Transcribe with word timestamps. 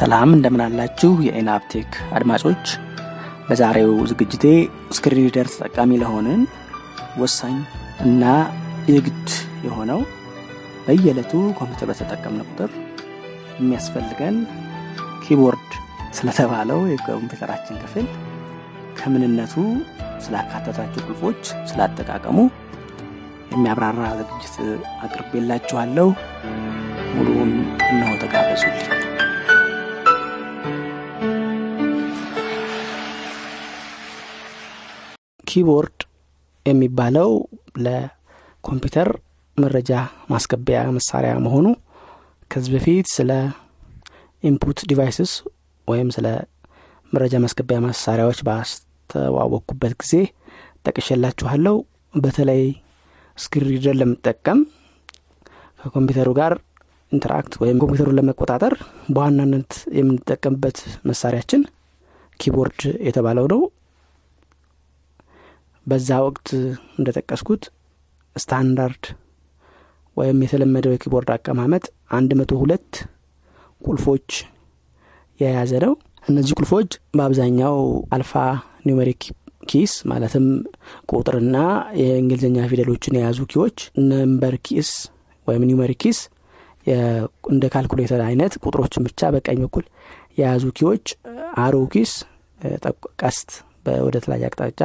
ሰላም 0.00 0.30
እንደምን 0.34 0.74
አላችሁ 0.74 1.10
የኢናብ 1.24 1.61
ቴክ 1.61 1.88
አድማጮች። 2.16 2.66
በዛሬው 3.48 3.92
ዝግጅቴ 4.10 4.44
screen 4.96 5.26
reader 5.26 5.48
ተጠቃሚ 5.52 5.98
ለሆንን 6.02 6.42
ወሳኝ 7.18 7.56
እና 8.04 8.24
የግድ 8.88 9.28
የሆነው 9.66 10.00
በየዕለቱ 10.86 11.32
ኮምፒውተር 11.58 11.88
በተጠቀምን 11.90 12.46
ቁጥር 12.48 12.70
የሚያስፈልገን 13.58 14.36
keyboard 15.24 15.68
ስለተባለው 16.18 16.80
የኮምፒውተራችን 16.92 17.82
ክፍል 17.82 18.06
ከምንነቱ 19.00 19.56
ስላካተታቸው 20.24 21.04
ቁልፎች 21.06 21.42
ስላጠቃቀሙ 21.70 22.38
የሚያብራራ 23.52 24.00
ዝግጅት 24.20 24.56
አቅርቤላችኋለሁ። 25.04 26.08
ሙሉውን 27.14 27.52
እነሆ 27.88 28.10
ተጋበዙልኝ 28.22 29.09
keyboard 35.50 35.98
የሚባለው 36.66 37.30
ለኮምፒውተር 37.84 39.08
መረጃ 39.58 39.92
ማስገቢያ 40.30 40.80
መሳሪያ 40.96 41.32
መሆኑ 41.46 41.66
ከዚህ 42.50 42.70
በፊት 42.74 43.08
ስለ 43.16 43.30
input 44.42 44.78
devices 44.90 45.32
ወይም 45.88 46.08
ስለ 46.16 46.26
መረጃ 47.12 47.34
ማስገቢያ 47.44 47.78
መሳሪያዎች 47.86 48.40
ባስተዋወቅኩበት 48.48 49.94
ጊዜ 50.02 50.14
ጠቅሼላችኋለሁ። 50.86 51.76
በተለይ 52.14 52.62
screen 53.38 53.68
reader 53.70 53.94
ለምንጠቀም 54.00 54.60
ከኮምፒውተሩ 55.80 56.30
ጋር 56.38 56.52
interact 57.12 57.52
ወይም 57.62 57.76
ኮምፒውተሩን 57.82 58.16
ለመቆጣጠር 58.18 58.74
በዋናነት 59.14 59.70
የምንጠቀምበት 59.98 60.78
መሳሪያችን 61.10 61.62
keyboard 62.40 62.80
የተባለው 63.06 63.46
ነው 63.52 63.60
በዛ 65.86 66.18
ወቅት 66.26 66.48
እንደጠቀስኩት 66.98 67.62
ስታንዳርድ 68.36 69.04
ወይም 70.16 70.38
የተለመደው 70.44 70.92
የ 70.94 71.01
keyboard 71.01 71.30
አቀማመጥ 71.34 71.84
አንድ 72.16 72.30
መቶ 72.40 72.52
ሁለት 72.62 72.92
ቁልፎች 73.80 74.30
የያዘ 75.40 75.72
ነው። 75.84 75.92
እነዚህ 76.26 76.54
ቁልፎች 76.58 76.88
በአብዛኛው 77.16 77.76
alphanumeric 78.14 79.22
keys 79.70 79.92
ማለትም 80.10 80.46
ቁጥርና 81.10 81.56
የእንግሊዝኛ 82.00 82.66
ፊደሎችን 82.70 83.16
የያዙ 83.18 83.40
key 83.52 83.63
ዎች 83.63 83.78
number 84.10 84.54
keys 84.66 84.90
ወይም 85.46 85.64
numeric 85.70 86.00
keys 86.04 86.20
እንደ 87.50 87.64
ካልኩሌተር 87.72 88.20
አይነት 88.28 88.52
ቁጥሮችን 88.62 89.04
ብቻ 89.08 89.30
በቀኝ 89.34 89.58
በኩል 89.64 89.84
የያዙ 90.38 90.64
key 90.78 90.90
ዎች 90.90 91.06
arrow 91.64 91.76
keys 91.94 92.12
ቀስት 93.22 93.50
ወደ 94.06 94.16
ተለያየ 94.24 94.48
አቅጣጫ 94.48 94.80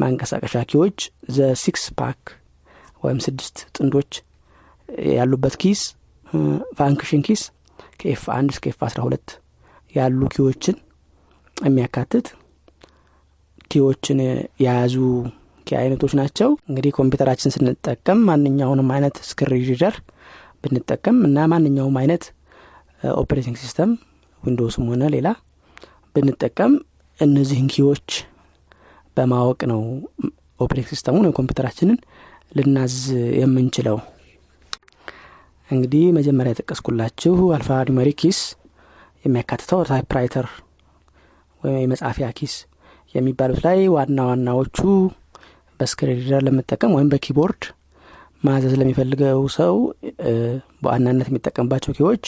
ማንቀሳቀሻ 0.00 0.62
key 0.70 1.48
ዎች 1.62 1.71
the 1.71 1.77
six 1.77 1.84
pack 2.00 2.20
ወይም 3.02 3.18
ስድስት 3.26 3.56
ጥንዶች 3.76 4.12
ያሉበት 5.12 5.54
keys 5.62 5.82
function 6.78 7.22
keys 7.26 7.42
ከ 8.00 8.15
F 8.15 8.22
አንድ 8.36 8.50
እስከ 8.54 8.66
F 8.72 8.80
አስራ 8.86 9.00
ሁለት 9.06 9.28
ያሉ 9.94 10.20
key 10.34 10.48
ዎችን 10.48 10.76
የሚያካትት 11.56 12.26
key 13.70 13.86
ዎችን 13.86 14.18
የያዙ 14.62 14.94
key 15.66 15.76
አይነቶች 15.80 16.12
ናቸው። 16.20 16.50
እንግዲህ 16.68 16.92
ኮምፒውተራችን 16.98 17.52
ስንጠቀም 17.54 18.20
ማንኛውንም 18.28 18.88
አይነት 18.94 19.16
screen 19.28 19.64
reader 19.70 19.96
ብንጠቀም 20.62 21.18
እና 21.28 21.46
ማንኛውም 21.52 21.96
አይነት 22.00 22.24
operating 23.16 23.56
system 23.62 23.90
Windows 24.42 24.76
ም 24.76 24.86
ሆነ 24.90 25.04
ሌላ 25.14 25.28
ብንጠቀም 26.14 26.72
እነዚህን 27.18 27.68
key 27.74 27.89
ዎች 27.89 28.08
በማወቅ 29.20 29.60
ነው 29.70 29.80
operating 30.60 30.88
system 30.92 31.11
ኡን 31.11 31.24
ወይም 31.24 31.36
ኮምፒውተራችንን 31.38 31.98
ልናዝዝ 32.52 32.94
የምንችለው። 33.40 33.98
እንግዲህ 35.70 36.04
መጀመሪያ 36.16 36.52
የጠቀስኩላችሁ 36.52 37.34
alphanumeric 37.56 38.16
keys 38.22 38.38
የሚያካትተው 39.24 39.80
typewriter 39.90 40.46
ወይም 41.62 41.78
የመጻፊያ 41.84 42.28
keys 42.38 42.54
የሚባሉት 43.14 43.60
ላይ 43.66 43.78
ዋና 43.94 44.18
ዋናዎቹ 44.28 44.78
በ 45.80 45.89
screen 45.89 46.18
ለመጠቀም 46.46 46.94
ወይም 46.96 47.10
በ 47.12 47.22
keyboard 47.22 47.62
ማዘዝ 48.44 48.74
ለሚፈልገው 48.80 49.40
ሰው 49.56 49.74
በዋናነት 50.82 51.28
የሚጠቀምባቸው 51.30 51.94
key 51.98 52.09
ዎች 52.09 52.24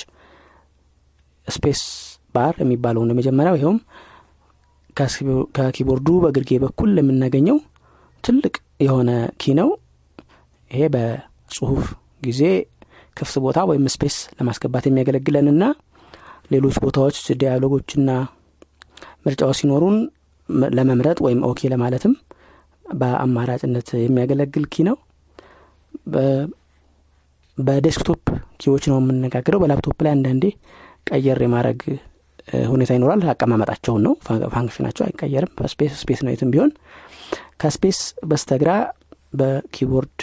space 1.48 1.82
bar 2.34 2.54
የሚባለው 2.62 3.02
ነው 3.04 3.14
የመጀመሪያው። 3.14 3.56
ይኸውም 3.58 3.78
ከ 5.56 5.65
keyboard 5.65 6.00
ኡ 6.00 6.08
በግርጌ 6.24 6.50
በኩል 6.64 6.90
የምናገኘው 7.00 7.58
ትልቅ 8.24 8.54
የሆነ 8.84 9.10
key 9.40 9.54
ነው። 9.58 9.68
ይሄ 10.70 10.82
በጽሁፍ 10.94 11.84
ጊዜ 12.22 12.42
ክፍት 13.16 13.36
ቦታ 13.44 13.58
ወይም 13.70 13.86
space 13.94 14.16
ለማስገባት 14.36 14.84
የሚያገለግለንና 14.88 15.64
ሌሎች 16.50 16.76
ቦታዎች 16.84 17.18
dialog 17.40 17.73
ኦችና 17.73 18.10
ምርጫዎች 19.26 19.58
ሲኖሩን 19.60 19.96
ለመምረጥ 20.76 21.18
ወይም 21.26 21.40
okay 21.48 21.68
ለማለትም 21.72 22.14
በአማራጭነት 22.94 23.88
የሚያገለግል 24.00 24.64
key 24.72 24.84
ነው። 24.88 24.96
በ 27.58 27.72
desktop 27.72 28.22
key 28.60 28.71
ዎች 28.71 28.84
ነው 28.90 28.96
የምነጋገረው 29.00 29.60
በላፕቶፕ 29.62 29.98
ላይ 30.04 30.12
አንዳንዴ 30.16 30.44
ቀየር 31.08 31.38
የማድረግ 31.44 31.80
ሁኔታ 32.70 32.90
ይኖራል። 32.96 33.20
አቀማመጣቸውን 33.32 34.02
ነው። 34.06 34.14
function 34.54 34.81
ኣቸው 34.81 35.04
አይቀየርም። 35.06 35.52
በ 35.58 35.68
space 35.68 35.92
space 36.00 36.20
ነው 36.24 36.32
የትም 36.32 36.50
ቢሆን። 36.54 36.70
ከ 37.60 37.71
space 37.71 37.98
በስተግራ 38.28 38.70
በ 39.32 39.50
keyboard 39.50 40.18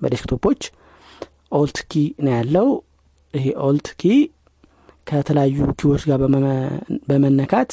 በ 0.00 0.09
desktop 0.09 0.43
ኦች 0.43 0.62
Alt 1.58 1.78
key 1.90 1.94
ነው 2.24 2.32
ያለው። 2.34 2.68
ይሄ 3.34 3.46
Alt 3.66 3.88
key 4.00 4.12
ከተለያዩ 5.06 5.66
key 5.80 5.89
ዎች 5.89 6.02
ጋር 6.08 6.18
በመነካት 7.08 7.70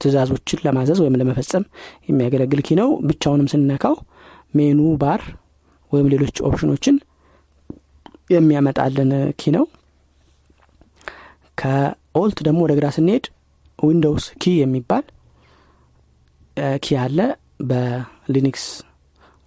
ትእዛዞችን 0.00 0.62
ለማዘዝ 0.66 0.98
ወይም 1.02 1.16
ለመፈጸም 1.20 1.64
የሚያገለግል 2.08 2.60
key 2.66 2.76
ነው። 2.80 2.88
ብቻውንም 3.08 3.48
ስንነካው 3.52 3.94
menu 4.54 4.80
bar 5.02 5.22
ወይም 5.92 6.06
ሌሎች 6.12 6.36
option 6.48 6.72
ኦችን 6.72 6.96
የሚያመጣልን 8.30 9.10
key 9.40 9.52
ነው 9.56 9.64
ከ 11.58 11.90
Alt 11.90 12.38
ደግሞ 12.46 12.58
ወደ 12.64 12.72
ግራ 12.78 12.86
ስንሄድ 12.96 13.24
Windows 13.78 14.26
key 14.42 14.52
የሚባል 14.60 15.04
key 16.84 16.96
አለ 17.02 17.18
በ 17.70 17.97
Linux 17.97 18.64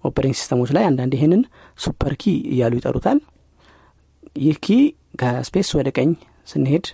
operating 0.04 0.38
system 0.40 0.58
ኦች 0.58 0.70
ላይ። 0.76 0.84
አንዳንድ 0.90 1.14
ይህንን 1.18 1.42
super 1.80 2.14
key 2.22 2.34
እያሉ 2.54 2.74
ይጠሩታል። 2.80 3.20
ይህ 4.40 4.58
key 4.62 4.78
ከ 5.22 5.35
space 5.35 5.70
ወደ 5.78 5.90
ቀኝ 5.98 6.10
ስንሄድ 6.48 6.86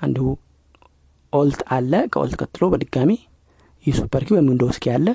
አንዱ 0.00 0.18
Alt 1.32 1.60
አለ። 1.76 1.92
ከ 2.12 2.22
Alt 2.22 2.36
ቀጥሎ 2.42 2.62
በድጋሚ 2.72 3.10
ይህ 3.84 3.94
super 4.00 4.22
key 4.26 4.34
ወይም 4.36 4.48
Windows 4.52 4.78
key 4.82 4.92
አለ። 4.94 5.06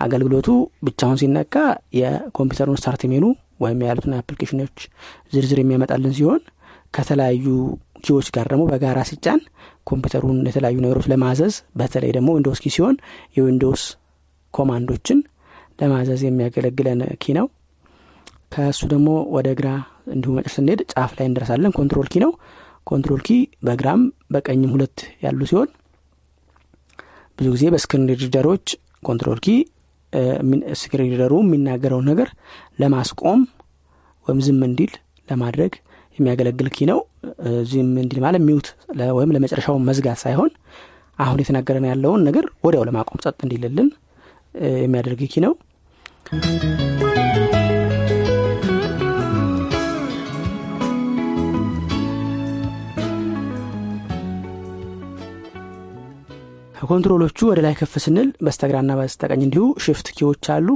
አገልግሎቱ 0.00 0.48
ብቻውን 0.86 1.18
ሲነካ 1.20 1.54
የኮምፒውተሩን 1.98 2.78
start 2.80 3.02
menu 3.12 3.24
ወይም 3.62 3.80
ያሉትን 3.86 4.14
application 4.18 4.60
ኦች 4.60 4.76
ዝርዝር 5.32 5.58
የሚያመጣልን 5.62 6.14
ሲሆን 6.18 6.40
ከተለያዩ 6.94 7.44
key 8.04 8.14
ዎች 8.14 8.28
ጋር 8.36 8.46
ደግሞ 8.52 8.62
በጋራ 8.70 8.98
ሲጫን 9.08 9.40
ኮምፒውተሩን 9.86 10.38
የተለያዩ 10.48 10.78
ነገሮች 10.84 11.06
ለማዘዝ 11.12 11.54
በተለይ 11.80 12.10
ደግሞ 12.16 12.28
Windows 12.36 12.60
key 12.64 12.72
ሲሆን 12.74 12.96
የ 13.36 13.47
Windows 13.47 13.84
command 14.54 14.88
ኦችን 14.88 15.18
ለማዘዝ 15.80 16.20
የሚያገለግለን 16.26 17.00
key 17.22 17.34
ነው። 17.38 17.46
ከእሱ 18.54 18.80
ደግሞ 18.92 19.08
ወደ 19.36 19.48
ግራ 19.58 19.68
እንዲሁ 20.14 20.30
መጨረሻ 20.36 20.52
ስንሄድ 20.54 20.80
ጫፍ 20.92 21.12
ላይ 21.18 21.26
እንደርሳለን 21.30 21.72
Control 21.78 22.08
key 22.12 22.20
ነው። 22.24 22.32
Control 22.86 23.20
key 23.26 23.30
በግራም 23.66 24.00
በቀኝም 24.34 24.72
ሁለት 24.74 24.96
ያሉ 25.24 25.40
ሲሆን 25.50 25.68
ብዙ 27.38 27.46
ጊዜ 27.54 27.64
በ 27.74 27.81
screen 27.81 28.04
reader 28.22 28.48
ኦች 28.48 28.66
Control 29.02 29.38
key 29.44 29.54
screen 30.80 31.08
reader 31.12 31.28
ኡ 31.28 31.34
የሚናገረውን 31.42 32.06
ነገር 32.10 32.28
ለማስቆም 32.82 33.40
ወይም 34.26 34.40
ዝም 34.46 34.60
እንዲል 34.66 34.92
ለማድረግ 35.28 35.72
የሚያገለግል 36.18 36.68
key 36.76 36.86
ነው 36.90 36.98
ዝም 37.70 37.90
እንዲል 38.02 38.20
ማለት 38.24 38.42
mute 38.48 38.68
ወይም 39.18 39.32
ለመጨረሻው 39.36 39.76
መዝጋት 39.88 40.20
ሳይሆን 40.24 40.50
አሁን 41.18 41.40
የተናገረን 41.42 41.88
ያለውን 41.90 42.24
ነገር 42.28 42.46
ወዲያው 42.66 42.86
ለማቆም 42.88 43.22
ጸጥ 43.24 43.38
እንዲልልን 43.46 43.88
የሚያደርግ 44.82 45.22
key 45.32 45.44
ነው 45.44 45.52
ከ 56.76 56.85
Control 56.85 57.19
ኦቹ 57.19 57.38
ወደ 57.48 57.60
ላይ 57.64 57.74
ከፍ 57.80 57.92
ስንል 58.04 58.28
በስተግራና 58.44 58.92
በስተቀኝ 58.98 59.42
እንዲሁ 59.46 59.64
Shift 59.84 60.08
key 60.16 60.29
ዎች 60.29 60.46
አሉ። 60.54 60.68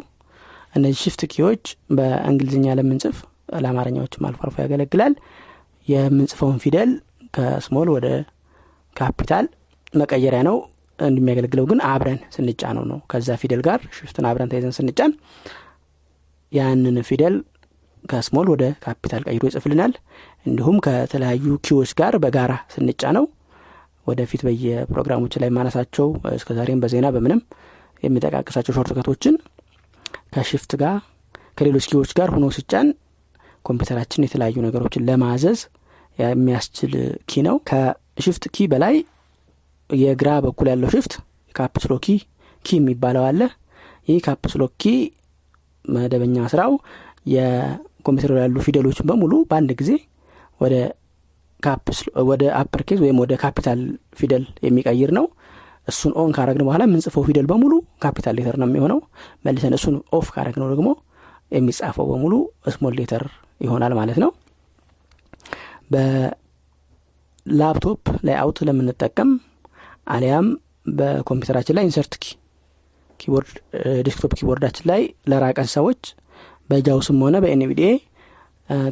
እነዚህ 0.74 0.98
Shift 1.04 1.22
key 1.32 1.45
ዎች 1.45 1.62
በእንግሊዝኛ 1.96 2.74
ለምንጽፍ 2.78 3.16
ለአማርኛዎችም 3.56 4.24
አልፎ 4.28 4.40
አልፎ 4.46 4.56
ያገለግላል። 4.64 5.14
የምንጽፈውን 5.88 6.58
ፊደል 6.64 6.90
ከ 7.36 7.51
small 7.51 7.88
ወደ 7.94 8.06
ካፒታል 8.96 9.46
መቀየሪያ 9.92 10.40
ነው 10.48 10.56
እንደሚያገለግለው 10.98 11.64
ግን 11.70 11.80
አብረን 11.88 12.20
ስንጫነው 12.34 12.84
ነው። 12.90 12.98
ከዛ 13.12 13.28
ፊደል 13.40 13.60
ጋር 13.66 13.80
Shift 13.96 14.18
ን 14.18 14.26
አብረን 14.28 14.50
ይዘን 14.52 14.74
ስንጫን 14.78 15.12
ያንን 16.52 16.98
ፊደል 17.08 17.34
ከ 18.04 18.16
small 18.16 18.46
ወደ 18.52 18.64
ካፒታል 18.84 19.22
ቀይሮ 19.28 19.42
ይጽፍልናል። 19.48 19.92
እንዲሁም 20.46 20.76
ከተለያዩ 20.86 21.46
key 21.66 21.76
ዎች 21.76 21.90
ጋር 22.00 22.14
በጋራ 22.24 22.52
ስንጫነው 22.74 23.24
ወደፊት 24.06 24.42
በየፕሮግራሞች 24.46 25.34
ላይ 25.42 25.50
ማነሳቸው 25.56 26.06
እስከዛሬም 26.36 26.82
በዜና 26.82 27.06
በምንም 27.14 27.40
የሚጠቃቅሳቸው 28.02 28.74
shortcut 28.76 29.09
ኦችን 29.09 29.34
ከ 30.34 30.45
Shift 30.45 30.72
ጋር 30.82 30.96
ከሌሎች 31.58 31.84
key 31.90 31.99
ዎች 31.99 32.10
ጋር 32.18 32.28
ሆኖ 32.34 32.46
ስንጫን 32.56 32.88
ኮምፒውተራችን 33.66 34.24
የተለያዩ 34.26 34.56
ነገሮችን 34.66 35.04
ለማዘዝ 35.08 35.60
የሚያስችል 36.18 36.92
key 37.30 37.42
ነው። 37.46 37.56
ከ 37.68 37.90
Shift 37.90 38.44
key 38.54 38.66
በላይ 38.72 38.96
የግራ 39.90 40.28
በኩል 40.44 40.68
ያለው 40.72 40.90
Shift 40.94 41.12
Caps 41.54 41.94
Lock 42.04 42.16
key 42.64 42.78
የሚባለው 42.78 43.24
አለ። 43.28 43.40
ይህ 44.08 44.18
Caps 44.26 44.44
Lock 44.44 44.62
key 44.80 44.92
መደበኛ 45.84 46.36
ስራው 46.52 46.72
የኮምፒውተሩ 47.34 48.34
ያሉ 48.42 48.56
ፊደሎችን 48.66 49.08
በሙሉ 49.10 49.32
በአንድ 49.50 49.70
ጊዜ 49.80 49.90
ወደ 50.60 50.74
ወደ 52.28 52.42
upper 52.60 52.82
ወይም 53.02 53.18
ወደ 53.22 53.32
ካፒታል 53.42 53.80
ፊደል 54.18 54.44
የሚቀይር 54.66 55.10
ነው። 55.18 55.26
እሱን 55.88 56.12
on 56.20 56.30
ካረግን 56.36 56.64
በኋላ 56.66 56.82
የምንጽፈው 56.86 57.24
ፊደል 57.28 57.46
በሙሉ 57.50 57.72
capital 58.02 58.34
letter 58.38 58.56
ነው 58.60 58.68
የሚሆነው። 58.68 58.98
መልሰን 59.44 59.74
እሱን 59.78 59.96
off 60.12 60.28
ካረግነው 60.34 60.68
ደግሞ 60.72 60.88
የሚጻፈው 61.52 62.06
በሙሉ 62.10 62.34
small 62.74 62.94
letter 63.00 63.24
ይሆናል 63.60 63.92
ማለት 63.98 64.18
ነው። 64.24 64.30
በላፕቶፕ 67.46 67.82
ላይ 68.26 68.36
layout 68.42 68.58
ለምንጠቀም 68.68 69.30
አሊያም 70.08 70.46
በኮምፒውተራችን 70.98 71.76
ላይ 71.78 71.84
Insert 71.88 72.14
key 72.20 72.26
desktop 74.06 74.32
keyboard 74.38 74.63
ኣችን 74.63 74.84
ላይ 74.90 75.00
ለራቀን 75.30 75.68
ሰዎች 75.76 76.00
በ 76.70 76.82
JAWS 76.82 77.06
ም 77.06 77.18
ሆነ 77.24 77.36
በኤንቪዲኤ 77.44 77.90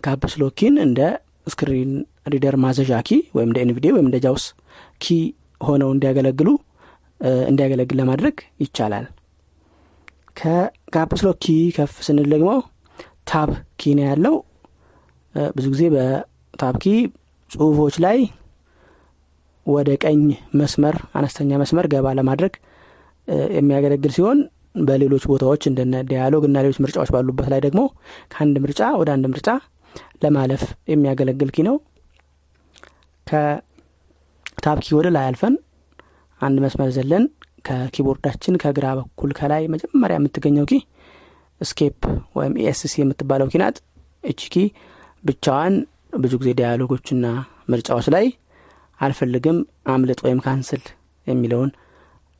ካፕስሎኪን 0.04 0.74
እንደ 0.86 1.00
screen 1.48 1.90
reader 2.32 2.54
ማዘዣ 2.56 2.92
key 3.08 3.18
ወይም 3.36 3.48
እንደ 3.50 3.58
NVDA 3.64 3.90
ወይም 3.94 4.06
እንደ 4.08 4.18
JAWS 4.24 4.44
key 5.00 5.06
ሆነው 5.60 5.90
እንዲያገለግሉ 5.94 6.48
እንዲያገለግል 7.50 7.96
ለማድረግ 8.00 8.34
ይቻላል። 8.62 9.04
ከ 10.36 10.56
Caps 10.56 10.96
Lock 10.96 11.36
key 11.44 11.46
ከፍ 11.76 11.92
ስንል 12.06 12.28
ደግሞ 12.34 12.50
Tab 13.24 13.50
key 13.78 13.92
ያለው 14.02 14.34
ብዙ 15.54 15.66
ጊዜ 15.74 15.84
በ 15.94 16.27
Tab 16.27 16.76
key 16.82 16.92
ጽሁፎች 17.50 17.96
ላይ 18.04 18.18
ወደ 19.66 19.90
ቀኝ 20.02 20.20
መስመር 20.60 20.96
አነስተኛ 21.18 21.58
መስመር 21.62 21.86
ገባ 21.92 22.06
ለማድረግ 22.18 22.54
የሚያገለግል 23.58 24.12
ሲሆን 24.16 24.38
በሌሎች 24.80 25.24
ቦታዎች 25.30 25.62
እንደነ 25.70 25.96
dialog 26.08 26.44
እና 26.48 26.62
ሌሎች 26.64 26.78
ምርጫዎች 26.84 27.10
ባሉበት 27.14 27.48
ላይ 27.52 27.60
ደግሞ 27.66 27.80
ከአንድ 28.32 28.56
ምርጫ 28.64 28.82
ወደ 29.00 29.10
አንድ 29.14 29.26
ምርጫ 29.32 29.48
ለማለፍ 30.24 30.62
የሚያገለግል 30.92 31.50
key 31.54 31.64
ነው። 31.68 31.76
ከ 33.26 33.87
Tab 33.87 34.78
key 34.84 34.96
ወደ 34.98 35.08
ላይ 35.16 35.24
አልፈን 35.30 35.54
አንድ 36.40 36.58
መስመር 36.64 36.90
ዘለን 36.96 37.24
ከ 37.66 37.77
keyboard 37.77 38.18
ኣችን 38.18 38.54
ከግራ 38.62 38.86
በኩል 38.98 39.30
ከላይ 39.38 39.62
መጀመሪያ 39.74 40.16
የምትገኘው 40.18 40.66
key 40.70 40.74
Escape 41.60 42.00
ወይም 42.38 42.54
Esc 42.64 42.94
የምትባለው 43.02 43.48
key 43.52 43.60
ናት። 43.62 43.76
key 44.52 44.64
ብቻዋን 45.24 45.74
ብዙ 46.16 46.32
ጊዜ 46.40 46.50
dialog 46.58 46.90
ኦችና 46.90 47.26
ምርጫዎች 47.70 48.06
ላይ 48.14 48.26
አልፈልግም 49.00 49.58
አምልጥ 49.86 50.18
ወይም 50.26 50.42
cancel 50.44 50.82
የሚለውን 51.26 51.70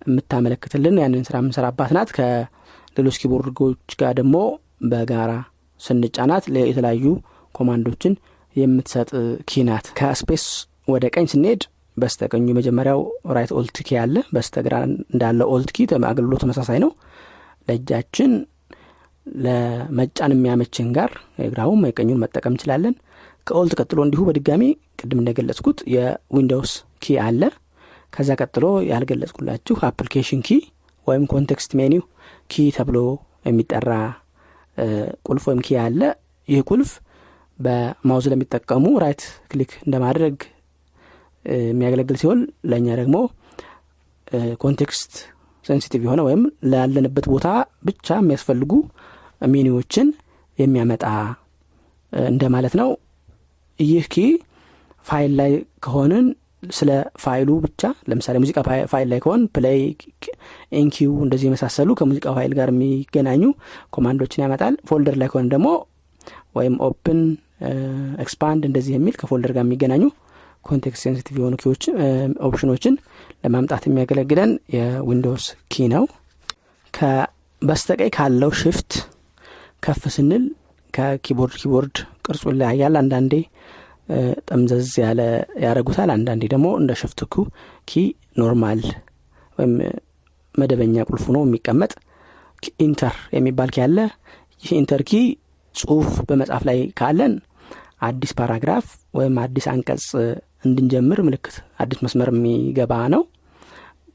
የምታመለክትልን 0.06 0.96
ያንን 1.02 1.25
ስራ 1.28 1.36
የምንሰራባት 1.40 1.90
ናት። 1.96 2.10
ከሌሎች 2.16 3.19
keyboard 3.20 3.70
ኦች 3.70 3.94
ጋር 4.00 4.12
ደግሞ 4.20 4.36
በጋራ 4.90 5.32
ስንጫናት 5.81 6.44
የተለያዩ 6.62 7.06
command 7.55 7.87
ኦችን 7.87 8.14
የምትሰጥ 8.56 9.10
key 9.44 9.62
ናት። 9.62 9.87
ከ 9.99 10.12
space 10.12 10.44
ወደ 10.88 11.04
ቀኝ 11.14 11.26
ስንሄድ 11.32 11.62
በስተቀኙ 11.96 12.44
የመጀመሪያው 12.50 13.00
right 13.37 13.50
Alt 13.58 13.76
key 13.87 13.96
አለ። 14.00 14.16
በስተግራ 14.34 14.75
እንዳለ 14.87 15.40
Alt 15.55 15.70
key 15.76 15.87
አገልግሎት 16.10 16.42
ተመሳሳይ 16.44 16.78
ነው። 16.84 16.90
ለእጃችን 17.69 18.32
ለመጫን 19.26 20.32
የሚያመችን 20.35 20.88
ጋር 20.97 21.11
የግራውም 21.43 21.82
የቀኙን 21.88 22.21
መጠቀም 22.23 22.53
እንችላለን። 22.55 22.94
ከ 23.46 23.58
Alt 23.58 23.75
ቀጥሎ 23.81 23.99
እንዲሁ 24.05 24.21
በድጋሚ 24.29 24.62
ቅድም 25.00 25.21
እንደገለጽኩት 25.23 25.79
የ 25.94 26.12
Windows 26.12 26.72
key 27.02 27.16
አለ። 27.25 27.43
ከዛ 28.12 28.31
ቀጥሎ 28.41 28.65
ያልገለጽኩላችሁ 28.91 29.76
application 29.88 30.43
key 30.46 30.58
ወይም 31.06 31.25
context 31.32 31.72
menu 31.81 32.02
key 32.50 32.64
ተብሎ 32.76 32.99
የሚጠራ 33.49 33.91
ቁልፍ 35.26 35.44
ወይም 35.50 35.61
key 35.66 35.76
አለ። 35.82 36.00
ይህ 36.49 36.62
ቁልፍ 36.71 36.91
በ 37.58 37.78
mouse 37.78 38.26
ለሚጠቀሙ 38.32 38.85
right 39.02 39.22
click 39.50 39.72
እንደማድረግ 39.85 40.37
የሚያገለግል 41.44 42.17
ሲሆን 42.23 42.41
ለእኛ 42.71 42.88
ደግሞ 43.00 43.17
context 44.62 45.12
sensitive 45.64 46.02
የሆነ 46.06 46.21
ወይም 46.26 46.43
ላለንበት 46.71 47.26
ቦታ 47.32 47.49
ብቻ 47.88 48.17
የሚያስፈልጉ 48.19 48.73
ሚኒዎችን 49.49 50.08
የሚያመጣ 50.58 51.05
እንደማለት 52.29 52.75
ነው። 52.81 52.88
ይህ 53.79 54.05
key 54.06 54.25
file 55.06 55.32
ላይ 55.41 55.52
ከሆንን 55.85 56.26
ስለ 56.70 56.91
ፋይሉ 57.23 57.50
ብቻ 57.64 57.82
ለምሳሌ 58.11 58.37
ሙዚቃ 58.43 58.58
ፋይል 58.93 59.08
ላይ 59.12 59.19
ከሆን 59.25 59.43
play 59.56 59.81
enqueue 60.72 61.12
እንደዚህ 61.25 61.46
የመሳሰሉ 61.49 61.91
ከሙዚቃ 61.99 62.26
ፋይል 62.37 62.52
ጋር 62.58 62.69
የሚገናኙ 62.73 63.43
command 63.90 64.20
ኦችን 64.20 64.44
ያመጣል። 64.44 64.76
folder 64.90 65.16
ላይ 65.23 65.29
ከሆን 65.32 65.49
ደግሞ 65.55 65.69
ወይም 66.56 66.76
open 66.88 67.20
expand 68.25 68.62
እንደዚህ 68.69 68.93
የሚል 68.97 69.14
ከ 69.20 69.28
folder 69.28 69.52
ጋር 69.56 69.64
የሚገናኙ 69.67 70.05
context 70.64 71.02
sensitive 71.05 71.37
የሆኑ 71.38 71.55
option 72.46 72.70
ኦችን 72.70 72.94
ለማምጣት 73.44 73.82
የሚያገለግለን 73.88 74.52
የ 74.76 74.92
Windows 74.92 75.46
key 75.70 75.88
ነው። 75.94 76.05
በስተቀኝ 77.62 78.11
ካለው 78.17 78.50
shift 78.61 78.93
ከፍ 79.85 80.03
ስንል 80.14 80.45
ከኪቦርድ 80.95 81.55
ኪቦርድ 81.61 81.97
ቅርጹ 82.26 82.43
ይለያያል። 82.53 82.95
አንዳንዴ 83.00 83.33
ጠምዘዝ 84.49 84.88
ያለ 85.03 85.21
ያደረጉታል 85.64 86.11
አንዳንዴ 86.14 86.43
ደግሞ 86.53 86.67
እንደ 86.81 86.93
shift 87.00 87.25
ኩ 87.25 87.35
key 87.88 88.02
normal 88.40 88.80
ወይም 89.59 89.73
መደበኛ 90.55 91.05
ቁልፍ 91.09 91.25
ነው 91.35 91.43
የሚቀመጥ 91.47 91.93
enter 92.85 93.14
የሚባል 93.37 93.71
key 93.75 93.80
አለ። 93.87 93.99
ይህ 94.62 94.73
enter 94.80 95.02
key 95.09 95.23
ጽሁፍ 95.75 96.09
በመጻፍ 96.29 96.62
ላይ 96.69 96.79
ካለን 96.99 97.33
አዲስ 98.09 98.33
paragraph 98.38 98.87
ወይም 99.19 99.37
አዲስ 99.45 99.67
አንቀጽ 99.73 100.07
እንድንጀምር 100.64 101.19
ምልክት 101.26 101.55
አዲስ 101.83 101.99
መስመር 102.05 102.29
የሚገባ 102.33 102.93
ነው። 103.14 103.23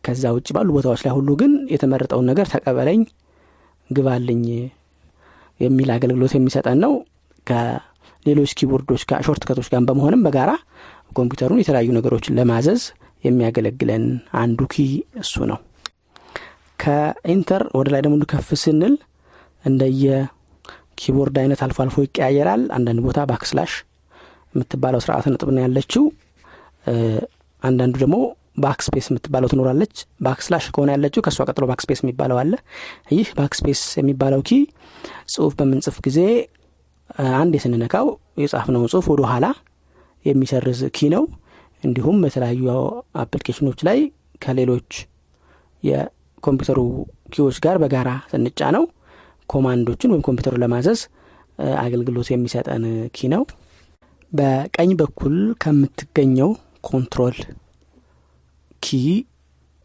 ከዛ 0.04 0.24
ውጭ 0.36 0.48
ባሉ 0.56 0.70
ቦታዎች 0.78 1.02
ላይ 1.06 1.14
ሁሉ 1.18 1.30
ግን 1.42 1.54
የተመረጠውን 1.74 2.28
ነገር 2.32 2.48
ተቀበለኝ 2.54 3.02
ግባልኝ 3.90 4.44
የሚል 5.60 5.90
አገልግሎት 5.96 6.34
የሚሰጠን 6.36 6.80
ነው። 6.86 6.94
ከሌሎች 7.48 8.52
ኪቦርዶች 8.60 9.04
ጋር 9.10 9.20
ከ 9.48 9.52
key 9.52 9.59
ዎች 9.59 9.68
ጋር 9.72 9.82
በመሆንም 9.90 10.24
በጋራ 10.26 10.52
ኮምፒውተሩን 11.14 11.62
የተለያዩ 11.62 11.90
ነገሮችን 11.98 12.36
ለማዘዝ 12.40 12.82
የሚያገለግለን 13.24 14.04
አንዱ 14.42 14.60
key 14.74 14.86
እሱ 15.22 15.34
ነው። 15.52 15.60
ከ 16.80 17.04
enter 17.04 17.64
ወደ 17.78 17.88
ላይ 17.94 18.02
ደግሞ 18.06 18.26
ከፍ 18.34 18.50
ስንል 18.62 18.94
እንደየ 19.66 20.04
ኪቦርድ 21.00 21.36
አይነት 21.42 21.60
አልፎ 21.66 21.78
አልፎ 21.84 21.98
ይቀያየራል። 22.06 22.62
አንዳንድ 22.78 23.00
ቦታ 23.06 23.20
backslash 23.30 23.74
የምትባለው 24.54 25.02
ስርዓት 25.04 25.26
ነጥብ 25.32 25.50
ያለችው። 25.66 26.04
አንዳንዱ 27.62 27.96
ደግሞ 28.04 28.16
backspace 28.60 29.06
የምትባለው 29.10 29.50
ትኖራለች። 29.52 29.96
backslash 30.22 30.66
ከሆነ 30.74 30.90
ያለችው 30.96 31.22
ከእሷ 31.26 31.46
ቀጥሎ 31.48 31.66
backspace 31.72 32.00
የሚባለው 32.04 32.38
አለ። 32.42 32.54
ይህ 33.14 33.28
backspace 33.38 33.82
የሚባለው 34.00 34.42
key 34.44 34.60
ጽሁፍ 35.34 35.54
በምንጽፍ 35.60 35.98
ጊዜ 36.08 36.20
አንድ 37.38 37.54
የስንነካው 37.58 38.08
የጻፍነውን 38.42 38.90
ጽሁፍ 38.94 39.06
ወደ 39.14 39.22
ኋላ 39.32 39.46
የሚሰርዝ 40.26 40.82
key 40.98 41.10
ነው። 41.14 41.24
እንዲሁም 41.84 42.18
በተለያዩ 42.24 42.64
አፕሊኬሽኖች 43.22 43.80
ላይ 43.88 44.00
ከሌሎች 44.42 44.92
የኮምፒውተሩ 45.84 46.80
key 47.34 47.44
ዎች 47.44 47.58
ጋር 47.66 47.78
በጋራ 47.84 48.10
ስንጫነው 48.32 48.62
command 48.76 48.84
ኦችን 49.50 50.12
ወይም 50.14 50.24
ኮምፒውተሩ 50.28 50.56
ለማዘዝ 50.64 51.00
አገልግሎት 51.80 52.28
የሚሰጠን 52.32 52.84
key 53.16 53.30
ነው። 53.34 53.44
በቀኝ 54.32 54.90
በኩል 55.00 55.36
ከምትገኘው 55.64 56.50
control 56.90 57.38
key 58.82 59.00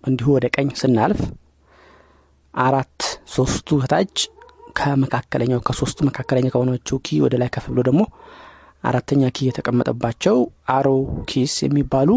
እንዲሁ 0.05 0.27
ወደ 0.37 0.47
ቀኝ 0.57 0.69
ስናልፍ 0.81 1.21
አራት 2.55 3.01
ሶስቱ 3.35 3.77
ከታች 3.83 4.17
ከመካከለኛው 4.79 5.61
ከሶስቱ 5.67 5.99
መካከለኛ 6.09 6.47
ከሆነችው 6.53 6.97
key 7.07 7.21
ወደ 7.25 7.35
ላይ 7.41 7.49
ከፍ 7.55 7.67
ብሎ 7.73 7.81
ደግሞ 7.89 8.03
አራተኛ 8.85 9.25
key 9.37 9.47
የተቀመጠባቸው 9.49 10.37
arrow 10.75 10.89
keys 11.31 11.55
የሚባሉ 11.65 12.11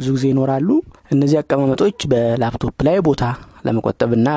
ብዙ 0.00 0.08
ጊዜ 0.16 0.24
ይኖራሉ። 0.30 0.68
እነዚህ 1.14 1.36
አቀማመጦች 1.40 1.98
በላፕቶፕ 2.10 2.76
ላይ 2.86 2.96
ቦታ 3.06 3.22
ለመቆጠብና 3.66 4.28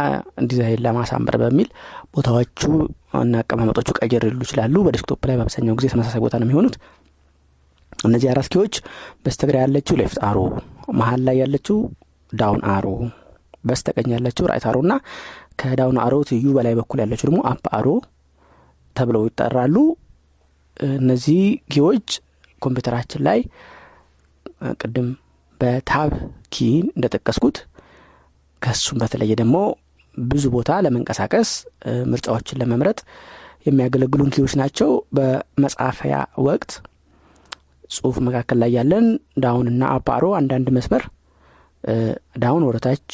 ዲዛይን 0.46 0.84
ለማሳመር 0.86 1.36
በሚል 1.42 1.68
ቦታዎቹ 2.16 2.62
እና 3.22 3.34
አቀማመጦቹ 3.44 3.90
ቀየር 4.00 4.24
ሊሉ 4.28 4.40
ይችላሉ። 4.48 4.76
በዴስክቶፕ 4.86 5.22
ላይ 5.30 5.36
በአብዛኛው 5.40 5.78
ጊዜ 5.80 5.88
ተመሳሳይ 5.94 6.22
ቦታ 6.26 6.34
ነው 6.40 6.48
የሚሆኑት። 6.48 6.76
እነዚህ 8.00 8.28
አራት 8.32 8.48
key 8.54 8.63
ዎች 8.63 8.76
በስተግራ 9.24 9.56
ያለችው 9.64 9.96
left 10.02 10.20
arrow፣ 10.28 10.38
መሀል 11.00 11.22
ላይ 11.28 11.36
ያለችው 11.44 11.78
down 12.32 12.62
arrow፣ 12.74 12.86
በስተቀኝ 13.64 14.10
ያለችው 14.16 14.46
right 14.52 14.66
arrow 14.70 14.78
እና 14.86 14.94
ከ 15.62 15.74
down 15.74 15.98
arrow 16.04 16.16
ትይዩ 16.30 16.48
በላይ 16.58 16.74
በኩል 16.80 17.00
ያለችው 17.04 17.28
ደግሞ 17.30 17.40
up 17.50 17.66
arrow 17.78 17.88
ተብለው 18.96 19.24
ይጠራሉ። 19.28 19.76
እነዚህ 20.98 21.42
key 21.74 21.88
ዎች 21.88 22.08
ኮምፒውተራችን 22.62 23.22
ላይ 23.28 23.40
ቅድም 24.82 25.10
በ 25.60 25.81
tab 25.81 26.12
key 26.50 26.68
እንደጠቀስኩት 26.90 27.58
ከሱም 28.62 28.98
በተለየ 29.02 29.34
ደግሞ 29.42 29.58
ብዙ 30.18 30.46
ቦታ 30.56 30.72
ለመንቀሳቀስ 30.86 31.50
ምርጫዎችን 32.12 32.60
ለመምረጥ 32.62 33.00
የሚያገለግሉን 33.66 34.32
key 34.36 34.44
ዎች 34.44 34.54
ናቸው። 34.62 34.90
በመጻፊያ 35.18 36.16
ወቅት 36.48 36.72
ጽሁፍ 37.90 38.16
መካከል 38.26 38.58
ላይ 38.62 38.72
ያለን 38.78 39.06
down 39.44 39.68
እና 39.72 39.84
up 39.96 40.04
arrow 40.04 40.26
አንዳንድ 40.40 40.68
መስመር 40.78 41.04
down 42.42 42.64
ወደታች 42.68 43.08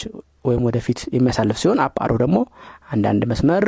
ወይም 0.46 0.64
ወደፊት 0.68 1.00
የሚያሳልፍ 1.16 1.58
ሲሆን 1.62 1.80
up 1.86 1.93
arrow 1.93 2.12
ደግሞ 2.24 2.38
አንዳንድ 2.94 3.24
መስመር 3.32 3.64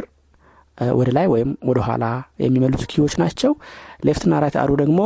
ወደ 0.96 1.10
ላይ 1.18 1.28
ወይም 1.34 1.52
ወደ 1.70 1.80
ኋላ 1.86 2.06
የሚመልሱ 2.44 2.84
key 2.92 3.01
ዎች 3.01 3.14
ናቸው። 3.22 3.52
left 4.08 4.23
ና 4.23 4.34
right 4.44 4.58
arrow 4.64 4.72
ደግሞ 4.82 5.00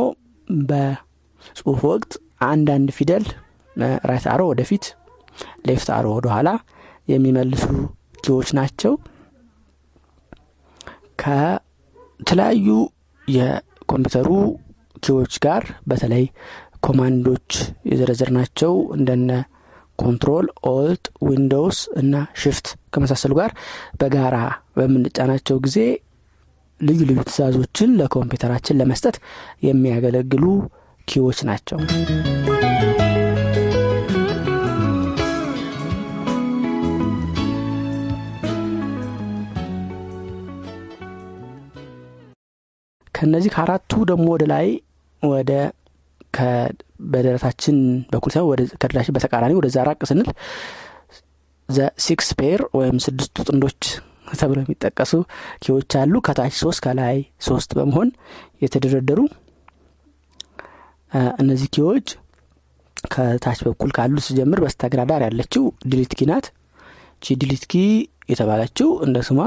በጽሁፍ 0.66 1.80
ወቅት 1.90 2.12
አንዳንድ 2.46 2.88
ፊደል 2.96 3.24
right 4.10 4.26
arrow 4.32 4.42
ወደፊት፣ 4.50 4.84
left 5.68 5.88
arrow 5.96 6.06
ወደ 6.16 6.28
ኋላ 6.34 6.48
የሚመልሱ 7.08 7.64
key 8.24 8.34
ዎች 8.34 8.48
ናቸው። 8.58 8.92
ከተለያዩ 11.22 12.66
የኮምፒውተሩ 13.28 14.28
key 15.02 15.16
ዎች 15.16 15.34
ጋር 15.44 15.62
በተለይ 15.90 16.24
command 16.86 17.50
ኦች 17.90 18.30
የዘረዘርናቸው 18.36 18.72
እንደነ 18.96 19.30
control፣ 19.98 20.46
alt፣ 20.70 21.04
ዊንዶውስ 21.26 21.78
እና 22.00 22.14
shift 22.42 22.66
ከመሳሰሉ 22.94 23.32
ጋር 23.40 23.50
በጋራ 24.00 24.36
በምንጫናቸው 24.76 25.58
ጊዜ 25.66 25.78
ልዩ 26.80 27.00
ልዩ 27.08 27.18
ትእዛዞችን 27.26 27.90
ለኮምፒውተራችን 27.98 28.78
ለመስጠት 28.80 29.18
የሚያገለግሉ 29.66 30.44
key 31.08 31.22
ዎች 31.22 31.40
ናቸው። 31.48 31.78
ከነዚህ 43.14 43.50
ከአራቱ 43.54 43.92
ደግሞ 44.08 44.26
ወደ 44.34 44.44
ላይ 44.52 44.66
ወደ 45.22 45.50
በደረታችን 47.12 47.76
በኩል 48.12 48.30
ሳይሆን 48.34 48.48
ከደረታችን 48.74 49.14
በተቃራኒ 49.16 49.52
ወደዛ 49.58 49.78
ራቅ 49.88 50.00
ስንል 50.10 50.28
the 51.68 51.88
six 52.04 52.28
pair 52.38 52.60
ወይም 52.78 52.96
ስድስቱ 53.04 53.44
ጥንዶች 53.48 53.80
ተብለው 54.40 54.62
የሚጠቀሱ 54.62 55.12
key 55.64 55.76
ዎች 55.76 55.92
አሉ። 56.00 56.14
ከታች 56.26 56.54
ሶስት 56.62 56.80
ከላይ 56.84 57.16
ሶስት 57.42 57.70
በመሆን 57.78 58.08
የተደረደሩ 58.64 59.20
እነዚህ 61.42 61.68
key 61.74 61.88
ዎች 61.88 62.06
ከታች 63.06 63.60
በኩል 63.66 63.90
ካሉ 63.96 64.16
ስጀምር 64.26 64.58
በስተግራ 64.64 65.00
ዳር 65.10 65.22
ያለችው 65.26 65.62
delete 65.90 66.12
key 66.14 66.24
ቺ 67.22 67.34
delete 67.40 67.64
key 67.66 67.80
የተባለችው 68.28 68.88
እንደ 69.06 69.18
ስሟ 69.26 69.38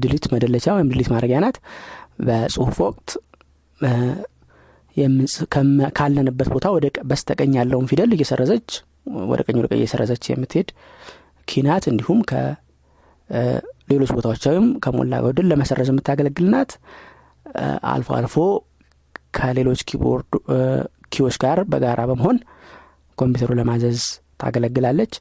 delete 0.00 0.24
መደለቻ 0.32 0.66
ወይም 0.76 0.90
delete 0.92 1.08
ማድረጊያ 1.12 1.38
ናት። 1.44 1.56
በጽሁፍ 2.26 2.76
ወቅት 2.84 3.08
ካለንበት 5.96 6.48
ቦታ 6.54 6.66
ወደ 6.76 6.86
በስተቀኝ 7.08 7.52
ያለውን 7.58 7.88
ፊደል 7.90 8.12
እየሰረዘች 8.16 8.68
ወደ 9.30 9.40
ቀኝ 9.46 9.56
ወደ 9.60 9.66
ቀኝ 9.70 9.80
እየሰረዘች 9.80 10.24
የምትሄድ 10.30 10.68
key 11.48 11.60
ናት። 11.60 11.84
እንዲሁም 11.90 12.20
ከሌሎች 12.30 14.10
ቦታዎች 14.16 14.44
ወይም 14.50 14.66
ከሞላ 14.84 15.20
ጎደል 15.24 15.46
ለመሰረዝ 15.50 15.90
የምታገለግል 15.92 16.48
ናት። 16.54 16.72
አልፎ 17.92 18.08
አልፎ 18.18 18.36
ከሌሎች 19.36 19.80
ኪቦርድ 19.88 20.28
key 21.12 21.22
ዎች 21.22 21.36
ጋር 21.42 21.58
በጋራ 21.72 22.00
በመሆን 22.10 22.38
ኮምፒውተሩ 23.18 23.50
ለማዘዝ 23.58 24.00
ታገለግላለች። 24.40 25.12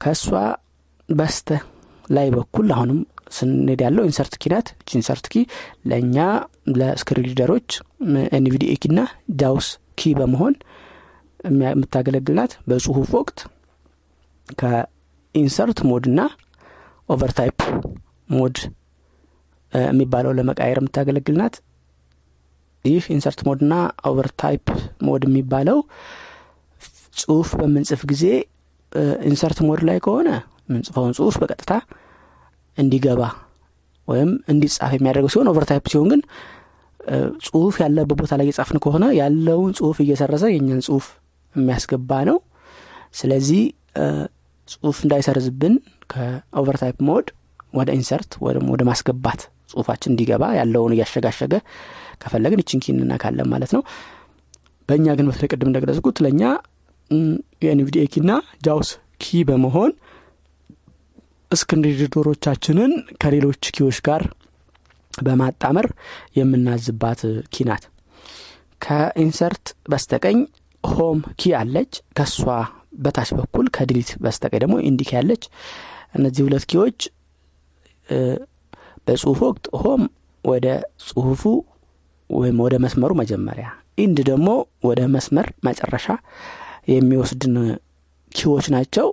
ከእሷ 0.00 0.28
በስተ 1.08 1.48
ላይ 2.08 2.28
በኩል 2.34 2.68
አሁንም 2.76 3.00
ስንሄድ 3.36 3.80
ያለው 3.86 4.04
insert 4.08 4.34
key 4.40 4.50
ናት። 4.52 4.68
insert 4.96 5.26
key 5.32 5.44
ለእኛ 5.90 6.16
ለ 6.66 6.81
screen 6.81 7.26
reader 7.28 7.52
ኦች 7.52 7.68
NVDA 8.32 8.74
key 8.82 8.90
ና 8.92 9.02
JAWS 9.40 9.68
key 9.98 10.12
በመሆን 10.18 10.54
የምታገለግል 11.68 12.36
ናት። 12.38 12.52
በጽሁፍ 12.68 13.10
ወቅት 13.18 13.38
ከ 14.58 14.88
insert 14.88 15.78
mode 15.90 16.06
ና 16.16 16.28
overtype 17.08 17.58
mode 18.30 18.56
የሚባለው 19.72 20.32
ለመቀያየር 20.38 20.78
የምታገለግል 20.80 21.36
ናት። 21.40 21.54
ይህ 22.84 23.04
insert 23.14 23.40
mode 23.48 23.60
ና 23.64 23.74
overtype 24.10 24.64
mode 25.06 25.22
የሚባለው 25.28 25.78
ጽሁፍ 27.16 27.48
በምንጽፍ 27.60 28.00
ጊዜ 28.10 28.24
insert 29.28 29.58
mode 29.66 29.80
ላይ 29.88 29.98
ከሆነ 30.04 30.28
ምንጽፈውን 30.68 31.14
ጽሁፍ 31.18 31.34
በቀጥታ 31.42 31.72
እንዲገባ 32.78 33.22
ወይም 34.08 34.30
እንዲጻፍ 34.52 34.92
የሚያደርገው 34.94 35.30
ሲሆን 35.32 35.50
overtype 35.50 35.84
ሲሆን 35.92 36.08
ግን 36.12 36.20
ጽሁፍ 37.46 37.76
ያለበት 37.82 38.16
ቦታ 38.20 38.32
ላይ 38.38 38.46
እየጻፍን 38.46 38.78
ከሆነ 38.84 39.04
ያለውን 39.18 39.72
ጽሁፍ 39.78 39.98
እየሰረዘ 40.04 40.44
የኛን 40.52 40.82
ጽሁፍ 40.86 41.06
የሚያስገባ 41.54 42.20
ነው። 42.28 42.36
ስለዚህ 43.14 43.62
ጽሁፍ 44.68 44.98
እንዳይሰርዝብን 45.04 45.74
ከ 46.12 46.29
overtype 46.29 46.98
mode 47.08 47.26
ወደ 47.74 47.88
insert 47.98 48.30
ወይም 48.44 48.66
ወደ 48.72 48.82
ማስገባት 48.88 49.40
ጽሁፋችን 49.70 50.10
እንዲገባ 50.12 50.44
ያለውን 50.58 50.94
እያሸጋሸገ 50.96 51.54
ከፈለግን 52.22 52.60
ይችን 52.62 52.82
key 52.84 52.94
እንነካለን 52.94 53.48
ማለት 53.52 53.70
ነው። 53.76 53.82
በእኛ 54.88 55.06
ግን 55.18 55.26
በተለይ 55.28 55.48
ቅድም 55.52 55.68
እንደገለጽኩት 55.70 56.16
ለእኛ 56.24 56.42
የ 57.64 57.77
NVDA 57.77 58.04
key 58.12 58.22
ና 58.28 58.34
JAWS 58.66 58.90
key 59.20 59.42
በመሆን 59.48 59.90
screen 61.50 61.87
reader 61.87 62.24
ኦቻችንን 62.24 62.92
ከሌሎች 63.22 63.62
key 63.76 63.85
ዎች 63.85 63.98
ጋር 64.06 64.22
በማጣመር 65.18 65.86
የምናዝባት 66.36 67.20
key 67.50 67.64
ናት። 67.64 67.84
ከ 68.80 69.01
insert 69.01 69.64
በስተቀኝ 69.86 70.38
home 70.84 71.18
key 71.40 71.52
አለች። 71.58 71.92
ከሷ 72.16 72.38
በታች 72.98 73.30
በኩል 73.38 73.66
ከ 73.76 73.84
delete 73.84 74.10
በስተቀኝ 74.24 74.60
ደግሞ 74.64 74.76
end 74.88 74.99
key 74.99 75.10
አለች። 75.16 75.44
እነዚህ 76.14 76.42
ሁለት 76.46 76.64
key 76.70 76.82
ዎች 76.82 76.98
በጽሁፍ 79.06 79.38
ወቅት 79.46 79.66
home 79.80 80.02
ወደ 80.44 80.66
ጽሁፉ 81.04 81.42
ወይም 82.30 82.58
ወደ 82.64 82.74
መስመሩ 82.84 83.10
መጀመሪያ፣ 83.20 83.66
end 83.98 84.18
ደግሞ 84.28 84.48
ወደ 84.84 85.00
መስመር 85.14 85.46
መጨረሻ 85.66 86.06
የሚወስድን 86.92 87.56
key 88.32 88.47
ዎች 88.47 88.66
ናቸው። 88.74 89.08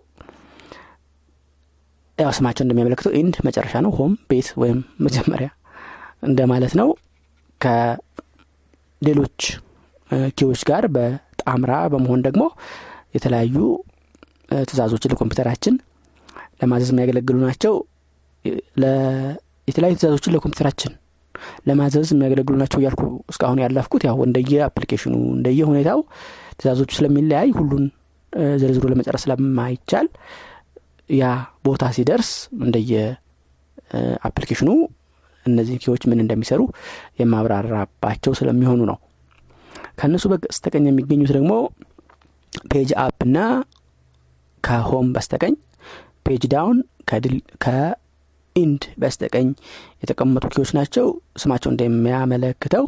ያው 2.18 2.32
ስማቸው 2.38 2.64
እንደሚያመለክተው 2.66 3.14
end 3.20 3.36
መጨረሻ 3.48 3.74
ነው። 3.86 3.92
home 3.98 4.14
ቤት 4.30 4.48
ወይም 4.62 4.78
መጀመሪያ 5.06 5.50
እንደማለት 6.24 6.74
ነው። 6.80 6.90
ከሌሎች 7.62 9.40
key 10.38 10.48
ዎች 10.48 10.62
ጋር 10.70 10.84
በጣምራ 10.96 11.74
በመሆን 11.94 12.22
ደግሞ 12.28 12.44
የተለያዩ 13.16 13.56
ትእዛዞችን 14.62 15.12
ለኮምፒውተራችን 15.14 15.76
ለማዘዝ 16.62 16.90
የሚያገለግሉ 16.94 17.38
ናቸው። 17.48 17.74
የተለያዩ 19.68 19.94
ትእዛዞችን 19.98 20.34
ለኮምፒውተራችን 20.36 20.94
ለማዘዝ 21.68 22.10
የሚያገለግሉ 22.14 22.56
ናቸው 22.62 22.80
እያልኩ 22.82 23.02
እስካሁን 23.32 23.60
ያለፍኩት 23.64 24.04
ያው 24.08 24.18
እንደየ 24.28 24.54
application 24.68 25.07
ኑ 25.07 25.14
እንደየ 25.36 25.60
ሁኔታው 25.70 26.00
ትእዛዞቹ 26.58 26.90
ስለሚለያይ 26.98 27.50
ሁሉን 27.58 27.86
ዝርዝሩ 28.62 28.84
ለመጨረስ 28.92 29.24
ስለማይቻል 29.26 30.08
ያ 31.10 31.26
ቦታ 31.68 31.84
ሲደርስ 31.96 32.32
እንደየ 32.64 32.92
application 34.28 34.63
ኑ 34.63 34.70
እነዚህ 35.46 35.76
key 35.84 35.92
ዎች 35.92 36.04
ምን 36.10 36.22
እንደሚሰሩ 36.24 36.62
የማብራራባቸው 37.20 38.34
ስለሚሆኑ 38.40 38.82
ነው። 38.92 38.98
ከእነሱ 40.00 40.26
በስተቀኝ 40.34 40.86
የሚገኙት 40.90 41.32
ደግሞ 41.38 41.54
page 42.70 42.90
up 43.02 43.20
እና 43.26 43.40
ከ 44.64 44.78
home 44.78 45.08
በስተቀኝ 45.16 45.54
page 46.26 46.44
down 46.54 46.78
ከ 47.64 48.12
end 48.12 48.84
በስተቀኝ 49.02 49.48
የተቀመጡ 50.02 50.46
key 50.54 50.61
ዎች 50.61 50.72
ናቸው። 50.78 51.06
ስማቸው 51.42 51.70
እንደሚያመለክተው 51.74 52.86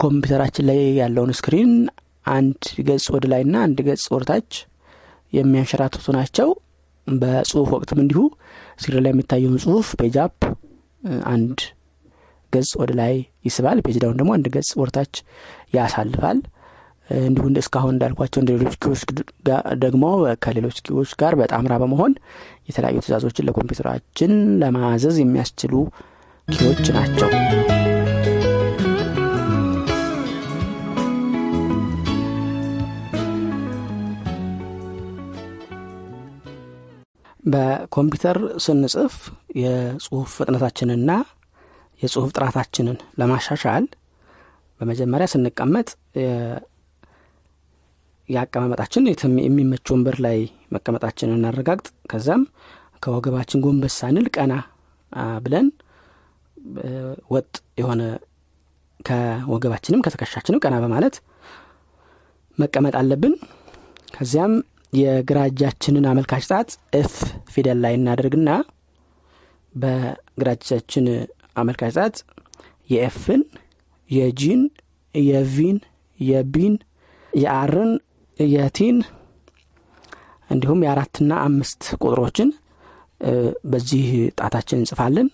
ኮምፒውተራችን 0.00 0.66
ላይ 0.68 0.80
ያለውን 1.00 1.32
screen 1.38 1.72
አንድ 2.26 2.58
ገጽ 2.88 3.06
ወደ 3.14 3.26
ላይና 3.32 3.56
አንድ 3.66 3.78
ገጽ 3.86 4.04
ወደታች 4.14 4.50
የሚያንሸራትቱ 5.32 6.06
ናቸው 6.16 6.48
በጽሁፍ 7.06 7.68
ወቅትም 7.74 8.00
እንዲሁ 8.02 8.20
screen 8.80 9.02
ላይ 9.04 9.12
የሚታየውን 9.14 9.60
ጽሁፍ 9.64 9.88
page 10.00 10.16
up 10.24 10.38
አንድ 11.32 11.58
ገጽ 12.52 12.70
ወደ 12.80 12.92
ላይ 13.00 13.14
ይስባል። 13.44 13.78
page 13.86 13.96
down 14.02 14.18
ደግሞ 14.20 14.30
አንድ 14.36 14.46
ገጽ 14.54 14.70
ወደታች 14.80 15.14
ያሳልፋል። 15.76 16.38
እንዲሁ 17.20 17.44
እስካሁን 17.62 17.94
እንዳልኳቸው 17.94 18.40
እንደ 18.42 18.50
ሌሎች 18.54 18.74
key 18.82 18.91
ዎች 18.91 19.02
ደግሞ 19.84 20.04
ከሌሎች 20.42 20.78
key 20.86 20.97
ዎች 20.97 21.12
ጋር 21.22 21.34
በጣምራ 21.40 21.74
በመሆን 21.82 22.14
የተለያዩ 22.68 22.98
ትእዛዞችን 23.06 23.48
ለኮምፒውተራችን 23.48 24.32
ለማዘዝ 24.62 25.18
የሚያስችሉ 25.22 25.74
ኪዎች 26.48 26.86
ናቸው 26.96 27.30
በኮምፒውተር 37.48 38.36
ስንጽፍ 38.64 39.14
የጽሁፍ 39.60 40.30
ፍጥነታችንና 40.36 41.10
የጽሁፍ 42.00 42.30
ጥራታችንን 42.36 42.96
ለማሻሻል 43.20 43.84
በመጀመሪያ 44.80 45.26
ስንቀመጥ 45.32 45.88
የአቀማመጣችን 48.28 49.04
የሚመች 49.40 49.86
ወንበር 49.92 50.16
ላይ 50.24 50.38
መቀመጣችንን 50.74 51.36
እናረጋግጥ። 51.38 51.86
ከዛም 52.10 52.42
ከወገባችን 53.04 53.62
ጎንበስ 53.64 53.94
ሳንል 54.00 54.26
ቀና 54.36 54.54
ብለን 55.44 55.68
ወጥ 57.30 57.50
የሆነ 57.80 58.02
ከወገባችንም 59.00 60.02
ከትከሻችንም 60.06 60.62
ቀና 60.64 60.76
በማለት 60.84 61.16
መቀመጥ 62.58 62.94
አለብን። 63.00 63.34
ከዚያም 64.16 64.54
የግራ 64.92 65.38
እጃችንን 65.48 66.04
አመልካች 66.10 66.44
ጣት 66.50 66.70
F 66.94 67.14
ፊደል 67.52 67.78
ላይ 67.84 67.94
እናደርግና 67.98 68.50
በግራ 69.74 70.48
እጃችን 70.56 71.06
አመልካች 71.56 71.94
ጣት 71.98 72.16
የኤፍን 72.90 73.42
የጂን 74.10 74.62
የቪን 75.14 75.78
የቢን 76.20 76.74
የአርን 77.32 77.92
የ 78.38 78.61
T 78.61 78.73
ን 78.73 78.96
እንዲሁም 80.50 80.80
የአራትና 80.84 81.32
አምስት 81.46 81.82
ቁጥሮችን 82.00 82.50
በዚህ 83.70 84.04
ጣታችን 84.38 84.80
እንጽፋለን። 84.80 85.28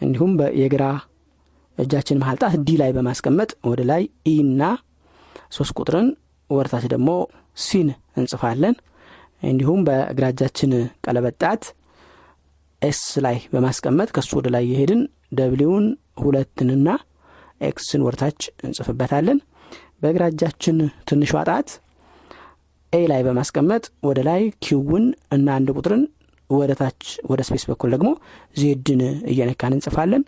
እንዲሁም 0.00 0.32
የግራ 0.60 0.84
እጃችን 1.78 2.18
መሀል 2.22 2.36
ጣት 2.42 2.54
D 2.66 2.72
ላይ 2.80 2.90
በማስቀመጥ 2.96 3.50
ወደ 3.70 3.82
ላይ 3.90 4.02
E 4.24 4.34
እና 4.44 4.62
ሶስት 5.50 5.72
ቁጥርን 5.78 6.08
ወደታች 6.54 6.84
ደግሞ 6.92 7.10
C 7.58 7.68
ን 7.68 7.88
እንጽፋለን። 8.16 8.74
እንዲሁም 9.42 9.80
በግራ 9.86 10.24
እጃችን 10.32 10.72
ቀለበት 11.04 11.36
ጣት 11.42 11.62
S 12.82 13.00
ላይ 13.24 13.36
በማስቀመጥ 13.52 14.08
ከሱ 14.16 14.30
ወደ 14.38 14.48
ላይ 14.54 14.64
የሄድን 14.70 15.02
W 15.38 15.54
ን 15.54 15.86
ሁለትንና 16.22 16.88
X 17.68 17.80
ን 17.80 18.04
ወደታች 18.06 18.40
እንጽፍበታለን። 18.66 19.38
በግራ 20.02 20.22
እጃችን 20.32 20.78
ትንሿ 21.08 21.32
ጣት 21.48 21.68
A 22.92 23.02
ላይ 23.10 23.20
በማስቀመጥ 23.26 23.84
ወደ 24.08 24.20
ላይ 24.28 24.42
Q 24.64 24.77
ን 24.77 25.04
እና 25.32 25.46
አንድ 25.58 25.68
ቁጥርን 25.76 26.02
ወደ 26.50 26.72
ታች 26.80 27.02
ወደ 27.30 27.40
space 27.48 27.64
በኩል 27.70 27.90
ደግሞ 27.94 28.08
Z 28.56 28.71
ን 28.71 29.02
እየነካን 29.32 29.76
እንጽፋለን። 29.76 30.22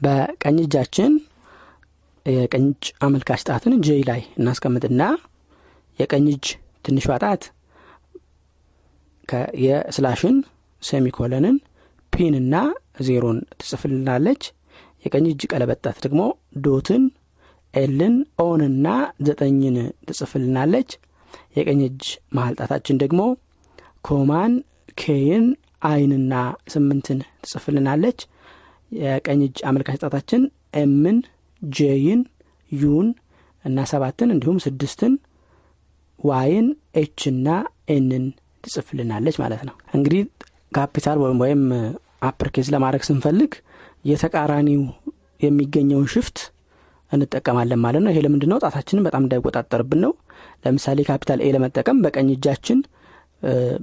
በቀኝ 0.00 0.56
እጃችን 0.64 1.12
የቀኝ 2.26 2.64
አመልካች 3.00 3.42
ጣትን 3.48 3.74
J 3.80 3.98
ላይ 4.08 4.20
እናስቀምጥና 4.38 5.02
የቀኝ 6.00 6.26
እጅ 6.32 6.46
ትንሿ 6.84 7.06
ጣት 7.22 7.42
የ 9.64 9.80
slash 9.80 10.20
ን 10.20 10.36
semicolon 10.82 11.43
ን 11.43 11.56
P 12.12 12.19
ንና 12.19 12.54
ዜሮን 13.00 13.38
ትጽፍልናለች። 13.60 14.42
የቀኝ 15.04 15.26
እጅ 15.30 15.42
ቀለበት 15.52 15.86
ደግሞ 16.04 16.22
dot 16.64 16.87
ን 16.87 17.02
L 17.74 17.87
ን 17.87 18.14
O 18.38 18.46
ንና 18.46 18.86
ዘጠኝን 19.20 19.76
ትጽፍልናለች። 20.08 20.90
የቀኝ 21.56 21.80
እጅ 21.86 22.04
መሀል 22.32 22.54
ጣታችን 22.60 23.00
ደግሞ 23.02 23.20
comma 24.08 24.39
ን 24.39 24.52
K 24.94 25.11
ን 25.11 25.44
I 25.82 25.91
ንና 25.91 26.34
ስምንትን 26.68 27.18
ትጽፍልናለች። 27.42 28.18
የቀኝ 28.92 29.40
እጅ 29.46 29.58
አመልካች 29.68 29.98
ጣታችን 30.04 30.42
M 30.76 30.90
ን 30.90 31.18
J 31.62 31.81
ን 31.81 32.20
U 32.72 32.84
ን 32.84 33.08
እና 33.64 33.78
ሰባትን 33.84 34.28
እንዲሁም 34.34 34.58
ስድስትን 34.66 35.12
Y 36.20 36.35
ን 36.35 36.66
H 36.96 37.09
ና 37.09 37.48
N 37.88 38.00
ን 38.00 38.24
ትጽፍልናለች 38.64 39.36
ማለት 39.42 39.62
ነው። 39.68 39.74
እንግዲህ 39.96 40.22
ካፒታል 40.72 41.18
ወይም 41.42 41.62
upper 42.28 42.48
case 42.54 42.68
ለማድረግ 42.74 43.02
ስንፈልግ 43.08 43.52
የተቃራኒው 44.04 44.82
የሚገኘውን 45.40 46.08
shift 46.14 46.38
እንጠቀማለን 47.12 47.80
ማለት 47.84 48.02
ነው። 48.04 48.10
ይሄ 48.12 48.20
ለምንድን 48.24 48.50
ነው 48.52 48.58
ጣታችንን 48.64 49.04
በጣም 49.06 49.22
እንዳይቆጣጠርብን 49.24 50.00
ነው። 50.04 50.12
ለምሳሌ 50.64 50.98
capital 51.08 51.38
A 51.42 51.50
ለመጠቀም 51.54 51.98
በቀኝ 52.04 52.28
እጃችን 52.34 52.80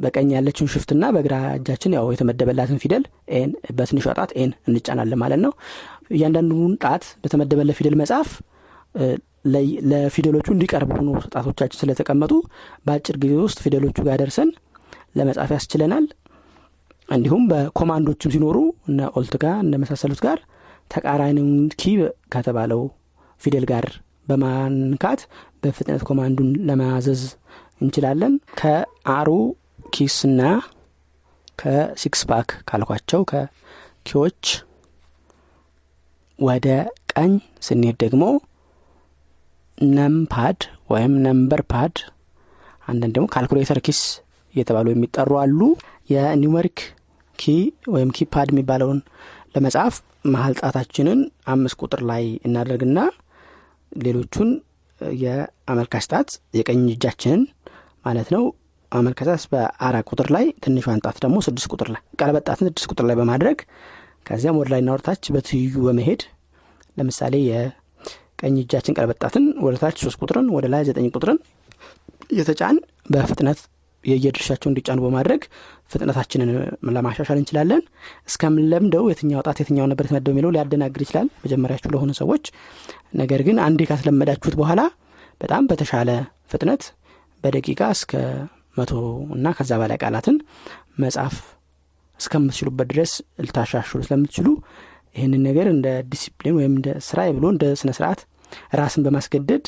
በቀኝ 0.03 0.27
ያለችን 0.35 0.69
shift 0.73 0.92
ና 0.92 1.03
በግራ 1.15 1.35
እጃችን 1.57 1.93
ያው 1.97 2.05
የተመደበላትን 2.13 2.79
ፊደል 2.83 3.03
A 3.37 3.42
ን 3.42 3.51
በትንሿ 3.77 4.05
ጣት 4.19 4.31
A 4.41 4.45
ን 4.45 4.51
እንጫናለን 4.69 5.19
ማለት 5.23 5.39
ነው። 5.45 5.53
እያንዳንዱን 6.15 6.73
ጣት 6.83 7.05
በተመደበለት 7.23 7.71
ፊደል 7.79 7.95
መጻፍ 8.01 8.29
ለፊደሎቹ 9.91 10.47
እንዲቀርቡ 10.53 10.91
ሆኖ 10.99 11.09
ጣቶቻችን 11.33 11.79
ስለተቀመጡ 11.81 12.33
በአጭር 12.85 13.15
ጊዜ 13.23 13.33
ውስጥ 13.43 13.59
ፊደሎቹ 13.65 13.97
ጋር 14.07 14.17
ደርሰን 14.21 14.49
ለመጻፍ 15.17 15.51
ያስችለናል። 15.55 16.05
እንዲሁም 17.09 17.43
በ 17.51 17.62
command 17.62 18.01
ኦችም 18.01 18.33
ሲኖሩ 18.33 18.57
እነ 18.89 19.01
alt 19.19 19.35
ጋር 19.43 19.55
እንደመሳሰሉት 19.65 20.21
ጋር 20.25 20.39
ተቃራኒውን 20.91 21.53
key 21.79 21.93
ከተባለው 22.33 22.81
ፊደል 23.41 23.65
ጋር 23.71 23.85
በመንካት 24.27 25.21
በፍጥነት 25.63 26.01
command 26.07 26.34
ኡን 26.34 26.49
ለማዘዝ 26.67 27.21
እንችላለን። 27.81 28.33
ከ 28.59 28.79
arrow 28.79 29.29
keys 29.95 30.22
ና 30.22 30.41
ከ 31.59 31.84
six 31.84 32.21
pack 32.29 32.49
ካልኳቸው 32.69 33.21
ከ 33.31 33.56
key 33.56 33.94
ዎች 33.94 34.43
ወደ 36.39 36.67
ቀኝ 37.13 37.31
ስንሄድ 37.67 37.95
ደግሞ 38.03 38.23
numpad 39.77 40.59
ወይም 40.89 41.13
number 41.21 41.61
pad 41.71 41.95
አንዳንድ 42.87 43.13
ደግሞ 43.15 43.25
calculator 43.33 43.79
keys 43.85 43.99
እየተባሉ 44.53 44.87
የሚጠሩ 44.93 45.31
አሉ። 45.41 45.59
የ 46.09 46.25
numeric 46.25 46.79
key 47.39 47.53
ወይም 47.93 48.09
keypad 48.17 48.49
የሚባለውን 48.51 48.99
ለመጻፍ 49.55 49.95
መሀል 50.25 50.53
ጣታችንን 50.61 51.19
አምስት 51.53 51.77
ቁጥር 51.83 52.01
ላይ 52.09 52.23
እናደርግና 52.47 52.99
ሌሎቹን 53.91 54.49
የአመልካች 55.19 56.05
ጣት 56.11 56.29
የቀኝ 56.57 56.81
እጃችንን 56.93 57.41
ማለት 58.05 58.29
ነው 58.35 58.43
አመልካች 58.91 59.45
በአራት 59.53 60.05
ቁጥር 60.11 60.27
ላይ 60.35 60.45
ትንሿን 60.63 61.01
ጣት 61.05 61.17
ደግሞ 61.23 61.37
ስድስት 61.47 61.69
ቁጥር 61.73 61.89
ላይ 61.93 62.01
ቀለበት 62.19 62.49
ስድስት 62.61 62.87
ቁጥር 62.91 63.05
ላይ 63.09 63.17
በማድረግ 63.21 63.59
ከዚያም 64.27 64.57
ወደ 64.61 64.69
ላይ 64.73 64.81
ናወርታች 64.87 65.25
በትይዩ 65.35 65.75
በመሄድ 65.85 66.21
ለምሳሌ 66.97 67.35
የቀኝ 68.39 68.57
እጃችን 68.61 68.95
ቀለበት 68.97 69.17
ጣትን 69.23 69.45
ወደ 69.65 69.75
ታች 69.81 69.97
ሶስት 70.03 70.17
ቁጥርን 70.21 70.47
ወደ 70.55 70.65
ላይ 70.73 70.81
ዘጠኝ 70.87 71.05
ቁጥርን 71.11 71.37
እየተጫን 72.29 72.77
በፍጥነት 73.09 73.59
የየድርሻቸው 74.03 74.69
እንዲጫኑ 74.71 74.99
በማድረግ 75.05 75.41
ፍጥነታችንን 75.91 76.49
ለማሻሻል 76.95 77.37
እንችላለን። 77.41 77.81
እስከምንለምደው 78.29 79.03
የትኛው 79.11 79.41
ጣት 79.47 79.59
የትኛው 79.61 79.87
ነበር 79.91 80.05
የተመደው 80.07 80.33
የሚለው 80.33 80.53
ሊያደናግር 80.55 81.03
ይችላል 81.05 81.27
መጀመሪያችሁ 81.43 81.91
ለሆኑ 81.93 82.11
ሰዎች። 82.19 82.45
ነገር 83.21 83.41
ግን 83.47 83.57
አንዴ 83.65 83.87
ካስለመዳችሁት 83.89 84.57
በኋላ 84.61 84.83
በጣም 85.41 85.65
በተሻለ 85.71 86.09
ፍጥነት 86.53 86.83
በደቂቃ 87.43 87.81
እስከ 87.95 88.13
መቶ 88.77 88.93
እና 89.35 89.55
ከዛ 89.57 89.73
በላይ 89.81 89.99
ቃላትን 90.03 90.37
መጻፍ 91.03 91.35
እስከምትችሉበት 92.19 92.87
ድረስ 92.93 93.11
ልታሻሽሉ 93.43 93.99
ስለምትችሉ 94.05 94.47
ይህንን 95.17 95.41
ነገር 95.47 95.67
እንደ 95.71 95.87
ዲሲፕሊን 96.11 96.55
ወይም 96.57 96.73
እንደ 96.77 96.89
ስራ 97.07 97.19
ብሎ 97.37 97.45
እንደ 97.53 97.65
ስነ 97.79 97.91
ስርዓት 97.97 98.19
ራስን 98.79 99.03
በማስገደድ 99.05 99.65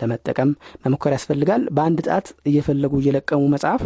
ለመጠቀም 0.00 0.50
መሞከር 0.84 1.12
ያስፈልጋል። 1.16 1.62
በአንድ 1.76 2.00
ጣት 2.08 2.26
እየፈለጉ 2.50 2.92
እየለቀሙ 3.02 3.42
መጽሐፍ 3.54 3.82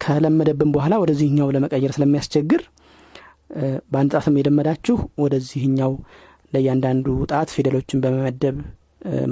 ከለመደብን 0.00 0.70
በኋላ 0.74 0.94
ወደዚህኛው 1.02 1.48
ለመቀየር 1.54 1.92
ስለሚያስቸግር 1.96 2.62
በአንድ 3.92 4.12
ጣትም 4.14 4.38
የለመዳችሁ። 4.40 4.96
ወደዚህኛው 5.24 5.92
ለእያንዳንዱ 6.52 7.06
ጣት 7.32 7.50
ፊደሎችን 7.56 8.02
በመመደብ 8.04 8.56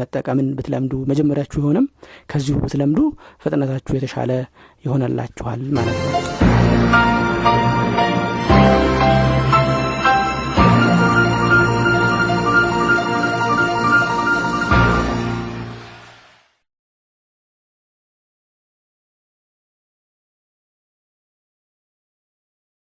መጠቀምን 0.01 0.49
ብትለምዱ 0.57 0.95
መጀመሪያችሁ 1.11 1.59
የሆነም 1.63 1.87
ከዚሁ 2.33 2.57
ብትለምዱ 2.65 3.01
ፍጥነታችሁ 3.45 3.97
የተሻለ 3.99 4.33
ይሆነላችኋል 4.85 5.63
ማለት 5.79 5.99
ነው 6.05 7.22